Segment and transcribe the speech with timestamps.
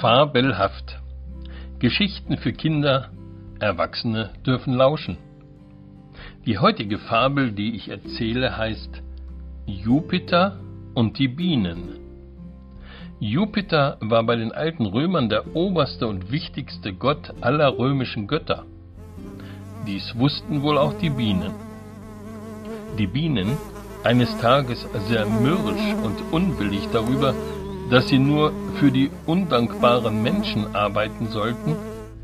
[0.00, 0.98] Fabelhaft.
[1.78, 3.10] Geschichten für Kinder,
[3.58, 5.18] Erwachsene dürfen lauschen.
[6.46, 9.02] Die heutige Fabel, die ich erzähle, heißt
[9.66, 10.58] Jupiter
[10.94, 11.98] und die Bienen.
[13.18, 18.64] Jupiter war bei den alten Römern der oberste und wichtigste Gott aller römischen Götter.
[19.86, 21.52] Dies wussten wohl auch die Bienen.
[22.98, 23.58] Die Bienen,
[24.02, 27.34] eines Tages sehr mürrisch und unwillig darüber,
[27.90, 31.74] dass sie nur für die undankbaren Menschen arbeiten sollten,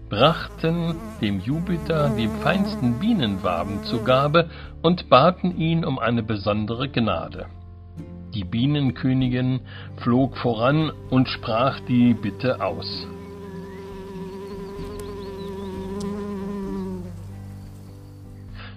[0.09, 4.49] brachten dem Jupiter die feinsten Bienenwaben zu Gabe
[4.83, 7.47] und baten ihn um eine besondere Gnade.
[8.33, 9.61] Die Bienenkönigin
[9.97, 13.07] flog voran und sprach die Bitte aus.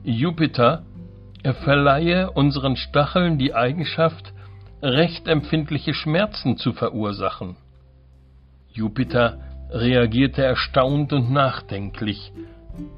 [0.04, 0.84] Jupiter,
[1.64, 4.34] verleihe unseren Stacheln die Eigenschaft,
[4.82, 7.58] recht empfindliche Schmerzen zu verursachen.
[8.72, 9.40] Jupiter
[9.72, 12.32] reagierte erstaunt und nachdenklich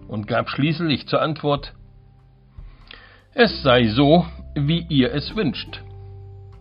[0.07, 1.73] und gab schließlich zur Antwort
[3.33, 5.81] Es sei so, wie ihr es wünscht.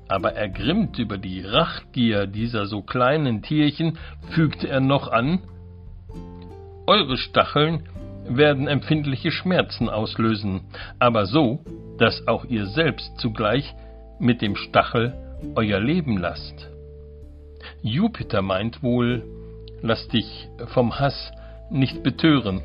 [0.09, 3.99] Aber ergrimmt über die Rachgier dieser so kleinen Tierchen,
[4.31, 5.41] fügte er noch an
[6.87, 7.85] Eure Stacheln
[8.27, 10.63] werden empfindliche Schmerzen auslösen,
[10.99, 11.61] aber so,
[11.99, 13.75] dass auch ihr selbst zugleich
[14.21, 15.15] mit dem Stachel
[15.57, 16.69] euer Leben lasst.
[17.83, 19.23] Jupiter meint wohl,
[19.83, 21.33] lass dich vom Hass
[21.71, 22.63] nicht betören,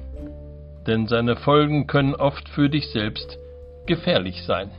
[0.86, 3.38] denn seine Folgen können oft für dich selbst
[3.86, 4.72] gefährlich sein.